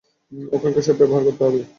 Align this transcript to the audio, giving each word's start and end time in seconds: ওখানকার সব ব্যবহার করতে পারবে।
ওখানকার 0.51 0.83
সব 0.83 0.95
ব্যবহার 0.99 1.23
করতে 1.25 1.41
পারবে। 1.41 1.61